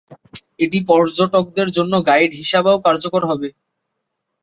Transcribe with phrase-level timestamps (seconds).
[0.59, 3.49] এটি পর্যটকদের জন্য গাইড হিসাবেও কার্যকর হবে।